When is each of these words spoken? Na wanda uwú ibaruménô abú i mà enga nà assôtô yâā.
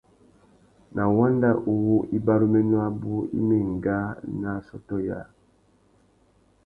Na 0.95 1.03
wanda 1.15 1.49
uwú 1.71 1.95
ibaruménô 2.17 2.77
abú 2.87 3.15
i 3.37 3.39
mà 3.47 3.57
enga 3.65 3.99
nà 4.39 4.49
assôtô 4.59 4.95
yâā. 5.07 5.23